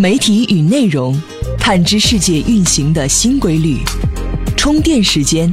[0.00, 1.20] 媒体与内容，
[1.58, 3.78] 探知世界运行的新规律。
[4.56, 5.52] 充电时间，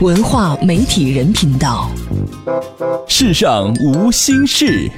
[0.00, 1.90] 文化媒体人频道。
[3.06, 4.90] 世上无心事。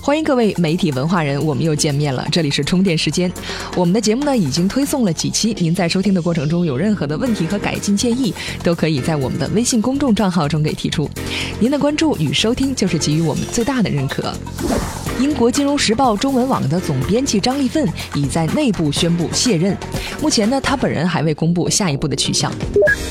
[0.00, 2.26] 欢迎各位媒体文化人，我们又见面了。
[2.32, 3.30] 这里是充电时间，
[3.76, 8.32] 我们的节目呢已经推送了几期，您在收听的过程中有任何的问题和改进建议，
[8.62, 11.06] 都可以在我们的微信公众账号中给提出。
[11.60, 14.32] 您的关注与收听就是给予我们最大的认可。
[15.20, 19.76] 英国金融时报中文网的总编辑张立奋已在内部宣布卸任。
[20.22, 22.52] 目前呢，他本人还未公布下一步的去向。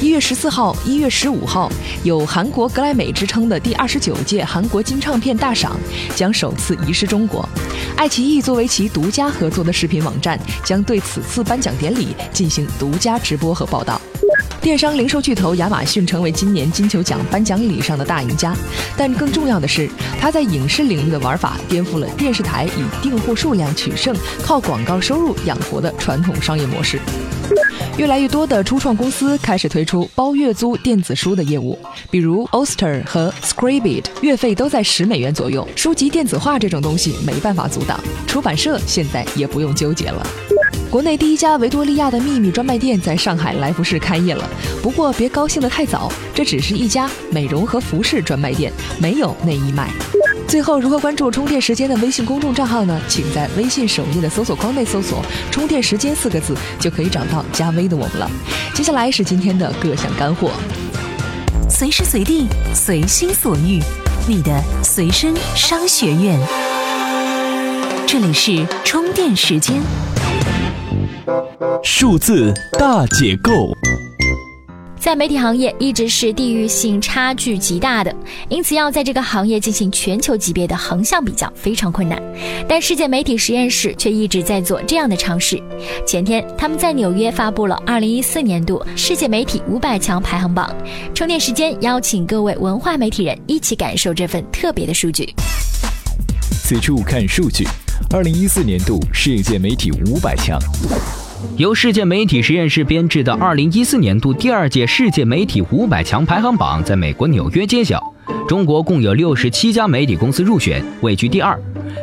[0.01, 1.69] 一月十四号、一月十五号，
[2.03, 5.77] 有韩国格莱美之称的第二十九届韩国金唱片大赏
[6.15, 7.47] 将首次移师中国。
[7.97, 13.99] 爱奇艺作为其独家合作的视频网站，将对此次颁奖典礼进行独家直播和报道。
[14.61, 18.53] 电商零售巨头亚马逊成为今年金球奖颁奖礼上的大赢家，
[18.97, 24.13] 但更重要的是，它在影视领域的玩法颠覆了电视台以订货数量取胜、
[24.43, 26.99] 靠广告收入养活的传统商业模式。
[27.97, 31.79] 越来越多的初创公司开始推出包月租电子书的业务，
[32.11, 35.67] 比如 Oster 和 Scribd，月费都在十美元左右。
[35.75, 40.27] 书籍电子化这种东西没办法阻挡，出版社现在也不用纠结了。
[40.89, 44.49] 国内第一家维多利亚的秘密专卖店在上海来福士开业了，
[44.81, 49.89] 不过别高兴得太早，这只是一家美容和服饰专卖店，没有内衣卖。
[50.47, 52.99] 最后，如何关注充电时间的微信公众账号呢？
[53.09, 55.21] 请在微信首页的搜索框内搜索
[55.51, 58.31] “充电时间”四个字，就可以找到加微的我们了。
[58.73, 60.51] 接下来是今天的各项干货，
[61.69, 63.81] 随时随地，随心所欲，
[64.25, 66.39] 你的随身商学院。
[68.07, 69.75] 这里是充电时间。
[71.83, 73.51] 数字大解构，
[74.99, 78.15] 在媒体行业一直是地域性差距极大的，
[78.49, 82.21] 因此要在这个行业进行全球级别的横向比较非常困难。
[82.67, 85.61] 但世界媒体实验室却一直在做这样的尝试。
[86.05, 90.73] 前天，他们在纽约发布了2014年度世界媒体五百强排行榜。
[91.13, 95.33] 充电时间邀请各位文化媒体人一起感受这份特别的数据。
[96.63, 97.65] 此处看数据。
[98.13, 100.57] 二零一四年度世界媒体五百强，
[101.57, 108.01] 由世界媒体实验室编制的二零一四年度第二届世界媒体五百强排行榜在美国纽约揭晓。
[108.47, 111.59] 中国共有六十七家媒体公司入选，位居第二，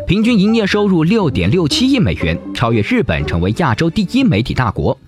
[0.06, 4.98] 平均营业收入六点六七亿美元，超越日本，成为亚洲第一媒体大国。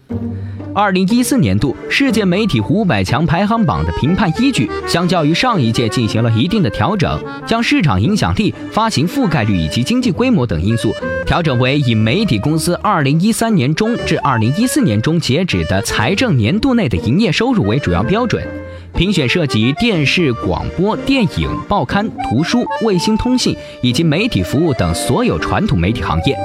[0.76, 10.94] 二零一四年度世界媒体五百强排行榜的评判依据，相较于上一届进行了一定的调整，将市场影响力、发行覆盖率以及经济规模等因素
[11.24, 18.46] 调整为以媒体公司二零一三年中至二零一四年中截止的财政年度内的营业收入为主要标准。
[18.94, 26.36] 评选涉及电视、广播电影、报刊、图书、卫星通信以及媒体服务等所有传统媒体行业。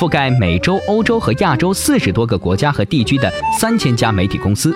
[0.00, 4.74] 覆盖美洲、欧洲和亚洲四十多个国家和地区的三千家媒体公司。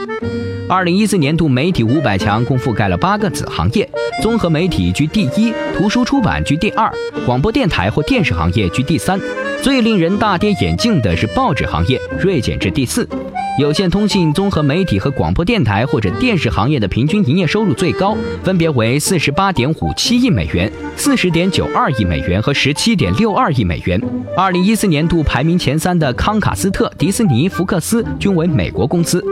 [0.69, 3.89] 二零一四年度媒体五百强共覆盖了八个子行业，
[4.23, 6.93] 综合媒体居第一，图书出版居第二，
[7.25, 9.19] 广播电台或电视行业居第三。
[9.63, 13.09] 最令人大跌眼镜的是报纸行业，锐减至第四。
[13.57, 24.01] 有线通信、综合媒体和广播电台或者电视行业的平均营业收入最高，分别为四十八点五七亿美元、四十点九二亿美元和十七点六二亿美元。
[24.37, 29.25] 二零一四年度排名前三的康卡斯特、迪士尼、福克斯均为美国公司。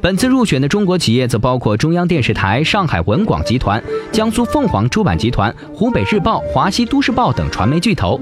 [0.00, 8.20] 本次入选的中国企业则包括中央电视台、上海文广集团、江苏凤凰出版集团、湖北日报、华西都市报等传媒巨头。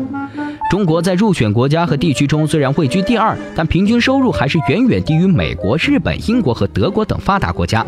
[0.73, 7.85] 中国在入选国家和地区中虽然位居第二，但平均收入还是远远低于美国、日本、英国和德国等发达国家。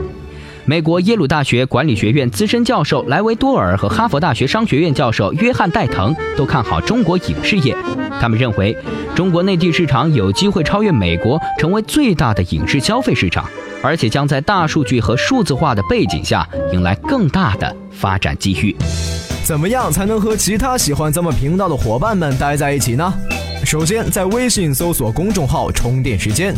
[0.66, 7.74] 美国耶鲁大学管理学院资深教授莱维多尔和哈佛大学商学院教授约翰戴腾都看好中国影视业。
[8.20, 8.76] 他们认为，
[9.14, 13.48] 中国内地市场有机会超越美国，成为最大的影视消费市场，
[13.82, 18.76] 而且将在大数据和数字化的背景下迎来更大的发展机遇。
[19.44, 23.12] 怎么样才能和其他喜欢咱们频道的伙伴们待在一起呢？
[23.62, 26.54] 首先，在微信搜索公众号“充电时间”，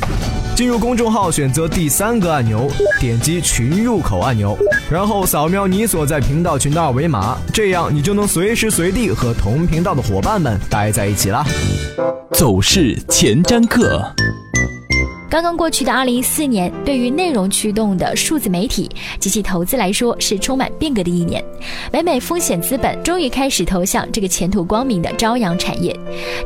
[0.55, 4.57] 进入公众号，选择第三个按钮，点击群入口按钮，
[4.89, 11.45] 然后扫描你所在频道群的二维码，这样你就能随时随地和同频道的伙伴们待在一起啦。
[12.33, 14.01] 走势前瞻课。
[15.29, 18.89] 刚刚过去的二零一四年，对于内容驱动的数字媒体
[19.19, 21.45] 及其投资来说，是充满变革的一年。
[21.91, 25.95] 北美风险资本终于开始投向这个前途光明的朝阳产业。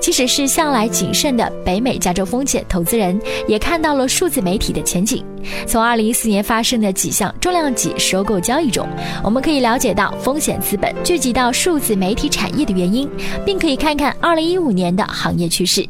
[0.00, 5.22] 即使是向来谨慎的北美加州风险投资人，也看到了数字媒体的前景。
[5.66, 8.88] 从二零一四年发生的几项重量级收购交易中，
[9.22, 13.06] 我们可以了解到风险资本聚集到数字媒体产业的原因，
[13.44, 15.86] 并可以看看二零一五年的行业趋势。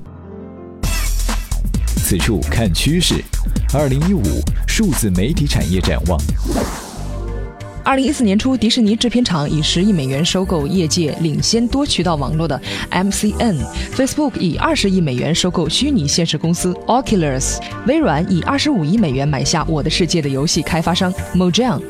[2.10, 3.22] 此处看趋势，
[3.72, 4.20] 二零一五
[4.66, 6.20] 数字媒体产业展望。
[7.84, 12.60] 二零一四年初，迪士尼制片厂以十亿美元收购业界领先多渠道网络的
[12.90, 21.80] MCN；Facebook 以二十亿美元收购虚拟现实公司 Oculus；微软以二十五亿美元买下《我的世界》的游戏开发商 Mojang；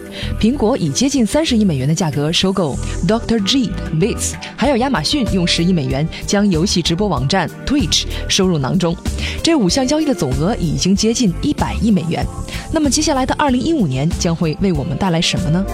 [0.40, 2.76] 苹果以接近三十亿美元的价格收购
[3.06, 3.42] Dr.
[3.44, 8.96] G Bits；还有亚马逊用十亿美元将游戏直播网站 Twitch 收入囊中。
[9.42, 12.24] 这五项交易的总额已经接近一百亿美元。
[12.72, 15.64] 那么接下来的二零一五年将会为我们带来什么呢？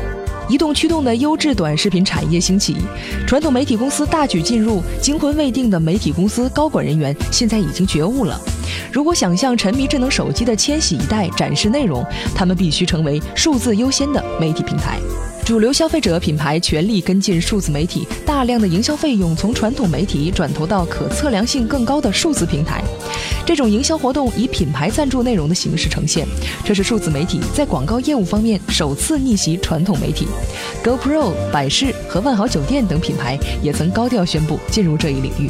[0.49, 2.77] 移动驱动的优质短视频产业兴起，
[3.27, 8.41] 传统媒体公司大举进入，惊魂未定的媒体公司高管人员现在已经觉悟了。
[8.93, 12.05] 如果想向沉迷智能手机的千禧一代展示内容，
[12.35, 15.01] 他们必须成为数字优先的媒体平台。
[15.47, 22.83] 主流消费者品牌全力跟进数字媒体，大量的营销费用从传统媒体转投到可测量性更高的数字平台。
[23.47, 26.27] 这种营销活动以品牌赞助内容的形式呈现，
[26.65, 30.27] 这是数字媒体在广告业务方面首次逆袭传统媒体。
[30.83, 35.49] GoPro、百事和万豪酒店等品牌也曾高调宣布进入这一领域。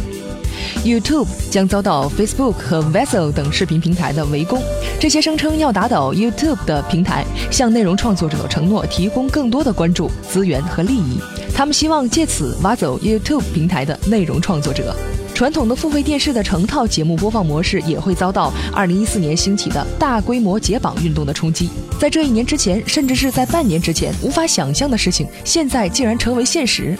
[0.84, 4.62] YouTube 将遭到 Facebook 和 Vessel 等视频平台的围攻，
[5.00, 11.18] 这些声称要打倒 YouTube 的平台，向内容创作者承诺提供更多的关注、资源和利益。
[11.54, 14.94] 他们希望借此挖走 YouTube 平台的内容创作者。
[15.36, 21.68] 传统的付费电视的成套节目播放模式也会遭到2014年兴起的大规模解绑运动的冲击。
[22.00, 26.96] 在这一年之前，甚至是在半年之前，无法想象的事情，现在竟然成为现实。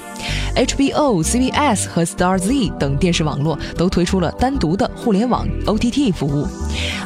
[0.54, 6.46] HBO、CBS 和 Starz 等电视网络都推出了单独的互联网 OTT 服务。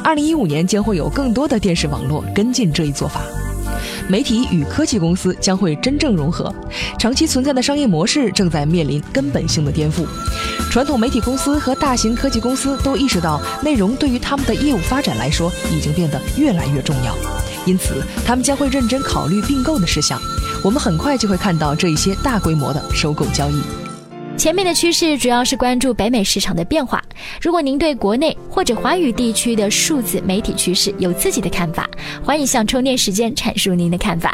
[0.03, 3.21] 2015年将会有更多的电视网络跟进这一做法。
[4.09, 6.53] 媒体与科技公司将会真正融合，
[6.99, 10.05] 长期存在的商业模式正在面临根本性的颠覆。
[10.71, 17.13] 传统媒体公司和大型科技公司都意识到，内容对于他们的业务发展来说已经变得越来越重要，
[17.65, 20.17] 因此他们将会认真考虑并购的事项。
[20.63, 23.61] 我们很快就会看到这一些大规模的收购交易。
[24.37, 27.03] 前面的趋势主要是关注北美市场的变化。
[27.41, 31.85] 如果您对国内或者华语地区的数字媒体趋势有自己的看法，
[32.23, 34.33] 欢迎向充电时间阐述您的看法。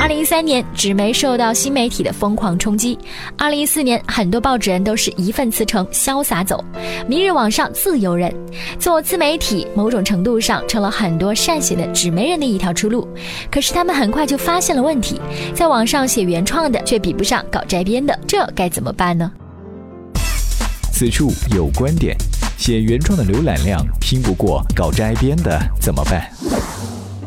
[0.00, 2.98] 二零一三年，纸媒受到新媒体的疯狂冲击。
[3.36, 6.64] 二零一四年，很多报纸人都是一份辞呈，潇洒走，
[7.06, 8.34] 明日网上自由人。
[8.78, 13.06] 做自媒体，某种程度上成了很多善写的纸媒人的一条出路。
[13.50, 15.20] 可是他们很快就发现了问题，
[15.54, 19.30] 在网上写原创的却比不上搞摘编的，这该怎么办呢？
[20.90, 22.16] 此处有观点，
[22.56, 26.26] 写原创的浏览量拼不过搞摘编的，怎么办？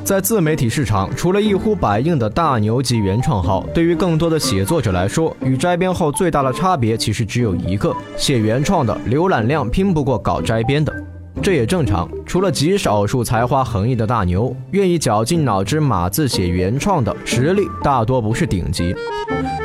[0.03, 10.93] 在自媒体市场，除了一呼百应的大牛级原创号，对于更多的写作者来说，与摘编号最大的差别其实只有一个：写原创的浏览量拼不过搞摘编的。
[11.41, 18.93] 这也正常，除了极少数才华横溢的大牛，愿意绞尽脑汁码字写原创的实力大多不是顶级。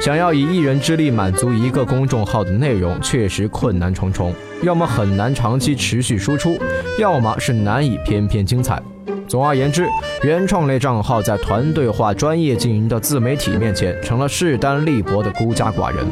[0.00, 4.32] 想要以一人之力满足一个公众号的内容，确实困难重重，
[4.62, 6.56] 要么很难长期持续输出，
[6.96, 8.80] 要么是难以篇篇精彩。
[9.28, 9.86] 总而言之，
[10.22, 16.04] 原创类账号在团队化、专业经营的自媒体面前，成了势单力薄的孤家寡人。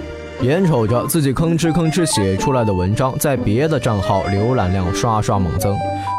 [0.42, 5.74] 眼瞅着自己吭哧吭哧写出来的文章，在别的账号浏览量刷刷猛增，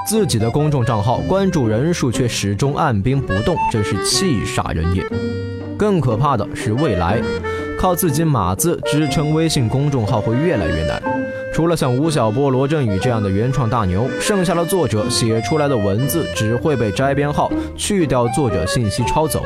[0.08, 5.06] 自己的公众账号关注人数却始终按兵不动，真是气煞人也。
[5.78, 7.22] 更可怕的是未来，
[7.80, 11.00] 靠自己码字支撑微信公众号会越来越难。
[11.58, 19.42] 除了像吴晓波、罗振宇这样的原创大牛，剩下的作者写出来的文字只会被摘编号去掉作者信息抄走。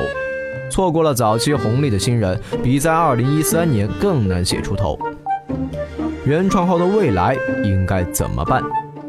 [0.70, 4.98] 错过了早期红利的新人，比在2013年更难写出头。
[6.26, 8.62] 原创号的未来应该怎么办？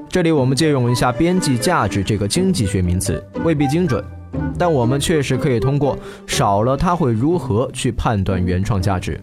[0.08, 4.02] 这里我们借用一下边际价值这个经济学名词，未必精准，
[4.58, 9.20] 但我们确实可以通过少了它会如何去判断原创价值。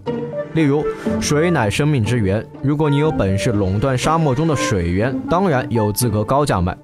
[0.54, 0.84] 例如，
[1.20, 2.44] 水乃生命之源。
[2.62, 6.76] 如果你有本事垄断沙漠中的水源，当然有资格高价卖。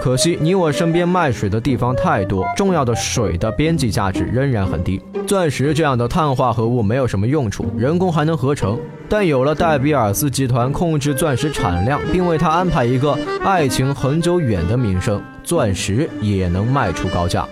[0.00, 5.02] 可惜你我身边卖水的地方太多，重要的水的边际价值仍然很低。
[5.26, 8.78] 钻石这样的碳化合物没有什么用处，人工还能合成。
[9.08, 17.46] 但有了戴比尔斯集团控制钻石产量，并为他安排一个爱情恒久远的名声，钻石也能卖出高价。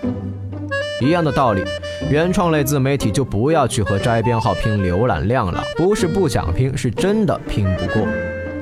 [1.01, 1.63] 一样的道理。
[2.09, 8.07] 原创类自媒体就不要去和摘编号拼浏览量了，不是不想拼，是真的拼不过。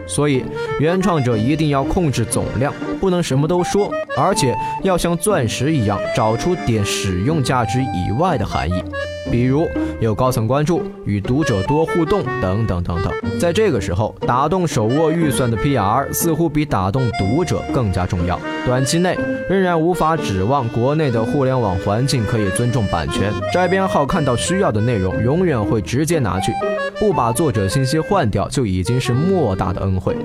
[0.08, 0.46] 所以
[0.80, 8.84] 原创者一定要控制总量，不能什么都说，而且要像钻石一样找出点使用价值以外的含义。
[9.32, 9.67] 比如
[10.00, 13.12] 有高层关注、与读者多互动等等等等。
[13.39, 18.39] 在这个时候，打动手握预算的 PR 似乎比打动读者更加重要。
[18.65, 19.17] 短期内
[19.50, 26.51] 仍然无法指望国内的互联网环境可以尊重版权，摘编号看到需要的内容，永远会直接拿去，
[27.00, 30.15] 不把作者信息换掉就已经是莫大的恩惠。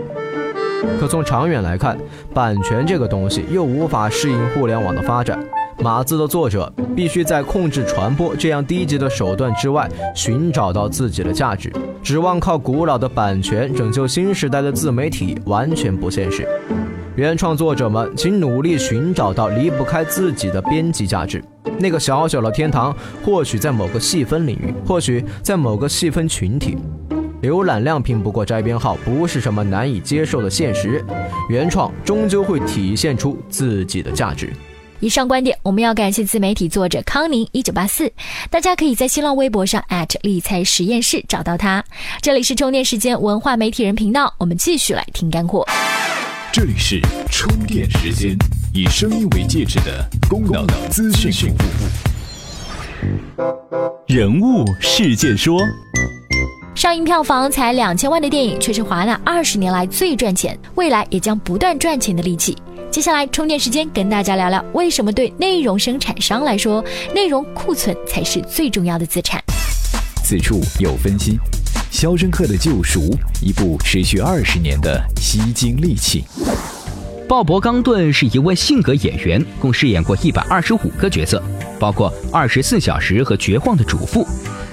[0.98, 1.98] 可从长远来看，
[2.32, 5.38] 版权这个东西又无法适应互联网的发展。
[5.82, 11.72] 码字的作者必须在控制传播这样低级的手段之外，寻找到自己的价值。
[12.02, 16.46] 指望靠古老的版权拯救新时代的自媒体，完全不现实。
[17.16, 21.42] 原创作者们，请努力寻找到离不开自己的编辑价值。
[21.78, 22.94] 那个小小的天堂，
[23.24, 26.76] 或许在某个细分领域，或许在某个细分群体。
[27.42, 31.02] 浏览量拼不过摘编号，不是什么难以接受的现实。
[31.48, 34.52] 原创终究会体现出自己的价值。
[35.00, 38.12] 以上观点，我们要感谢自媒体作者康宁一九八四。
[38.50, 39.82] 大家可以在新浪微博上
[40.20, 41.82] 理财实验室找到他。
[42.20, 45.66] 这里是充电时间文化媒体人频道，我们继续来听干货。
[46.52, 48.36] 这里是充电时间，
[48.74, 53.08] 以声音为介质的功能资讯服务。
[54.06, 55.58] 人物事件说，
[56.74, 62.54] 上映票房才两千万的电影，却是华纳二十年来最赚钱，未来也将不断赚钱的利器。
[62.90, 69.40] 接下来充电时间，跟大家聊聊为什么对内容生产商来说，内容库存才是最重要的资产。
[70.24, 71.32] 此处有分析，
[71.88, 73.00] 《肖申克的救赎》
[73.40, 76.24] 一部持续二十年的吸金利器。
[77.28, 81.40] 鲍勃·冈顿是一位性格演员，共饰演过一百二十五个角色，
[81.78, 84.24] 包括《二十四小时》和《绝望的主妇》，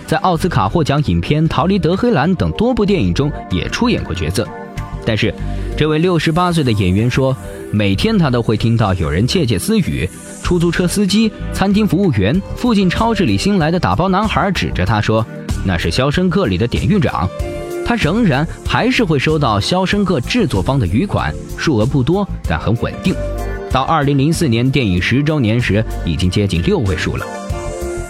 [0.07, 4.47] 在奥斯卡获奖影片《逃离德黑兰》等多部电影中也出演过角色。
[5.07, 5.33] 但是，
[5.77, 7.33] 这位六十八岁的演员说，
[7.71, 10.07] 每天他都会听到有人窃窃私语。
[10.43, 15.25] 出租车司机、餐厅服务员、附近超市里新来的打包男孩指着他说
[15.65, 17.25] ：“那是《肖申克》里的典狱长。”
[17.87, 23.15] 他仍然还是会收到《肖申克》制作方的余款，数额不多，但很稳定。
[23.71, 27.25] 到二零零四年电影十周年时，已经接近六位数了。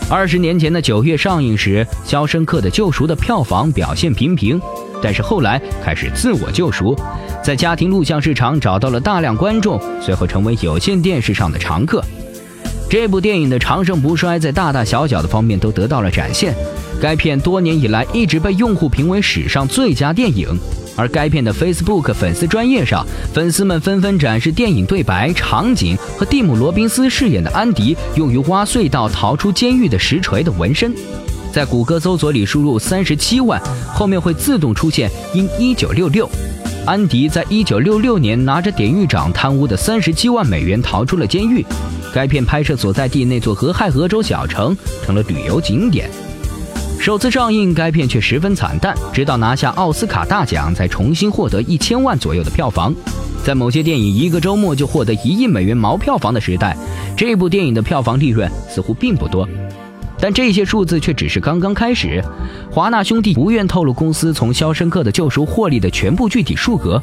[0.09, 4.59] 二十年前的九月上映时，《肖申克的救赎》的票房表现平平。
[5.01, 6.95] 但是后来开始自我救赎，
[7.43, 12.03] 在家庭录像市场找到了大量观众，随后成为有线电视上的常客。
[12.89, 16.55] 这部电影的长盛不衰，在大大小小的方面都得到了展现。
[17.01, 20.47] 该片多年以来一直被用户评为史上最佳电影，
[20.95, 30.91] 而该片的 Facebook 粉丝专业上，粉丝们纷纷展示电影对白、场景和蒂姆·罗宾斯饰演的安迪用于挖隧道逃出监狱的实锤的纹身。
[31.57, 33.59] 在谷歌搜索里输入三十七万，
[33.91, 36.29] 后面会自动出现因一九六六，
[36.85, 41.65] 安迪在一九六六年拿着典狱长贪污的三十七万美元逃出了监狱。
[42.13, 46.07] 该片拍摄所在地那座俄亥俄州小城成了旅游景点。
[46.99, 52.93] 首次上映，该片却十分惨淡，直到拿下奥斯卡大奖才重新获得一千万左右的票房。
[53.43, 56.77] 在某些电影一个周末就获得一亿美元毛票房的时代，
[57.17, 59.49] 这部电影的票房利润似乎并不多。
[60.19, 62.23] 但这些数字却只是刚刚开始。
[62.71, 67.01] 华纳兄弟不愿透露公司从《肖申克的救赎》获利的全部具体数额，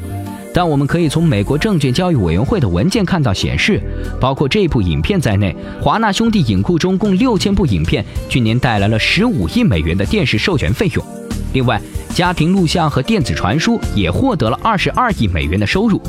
[0.53, 3.81] 但我们可以从美国证券交易委员会的文件看到，显示，
[4.19, 11.05] 包括这部影片在内，华纳兄弟影库中共六千部影片，去年带来了十五亿美元的电视授权费用。
[11.53, 11.81] 另外，
[12.13, 16.01] 家庭录像和电子传输也获得了二十二亿美元的收入。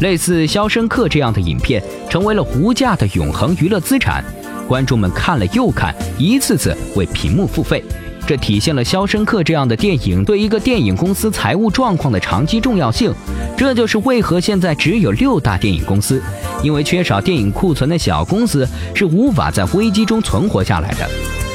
[0.00, 4.24] 类似《肖申克》这样的影片，成为了无价的永恒娱乐资产。
[4.68, 7.82] 观众们看了又看，一次次为屏幕付费，
[8.26, 13.10] 这体现了《肖申克》这样的电影对一个电影公司财务状况的长期重要性。
[13.56, 16.22] 这就是为何现在只有六大电影公司，
[16.62, 21.08] 因为缺少电影库存的小公司是无法在危机中存活下来的。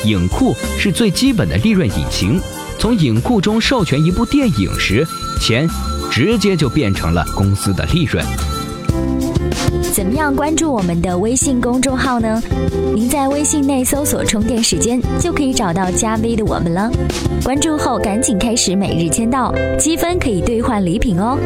[0.05, 2.41] 影库是最基本的利润引擎，
[2.79, 5.07] 从影库中授权一部电影时，
[5.39, 5.69] 钱
[6.11, 8.25] 直接就变成了公司的利润。
[9.93, 12.41] 怎么样关注我们的微信公众号呢？
[12.95, 16.89] 您在微信内搜索“充电时间”就可以找到加 V 的我们了。
[17.43, 21.37] 关注后赶紧开始每日签到，积分可以兑换礼品哦。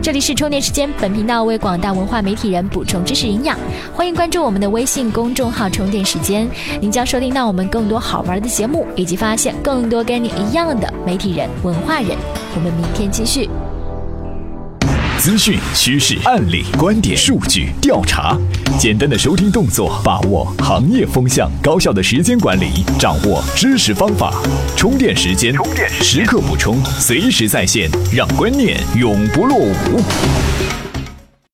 [0.00, 3.58] 这里是充电时间，本频道为广大文化媒体人补充知识营养，
[3.92, 6.48] 欢迎关注我们的微信公众号“充电时间”，
[6.80, 12.16] 您将收听到我们更多好玩的节目，以及发现更多跟你一样的媒体人、文化人。
[12.56, 13.50] 我们明天继续。
[15.20, 18.34] 资讯、趋势、案例、观点、数据、调查，
[18.78, 24.32] 简单的收听动作，把握行业风向，高效的时间管理，掌握知识方法，
[24.74, 25.54] 充电时间，
[26.00, 30.79] 时刻补充，随时在线，让观念永不落伍。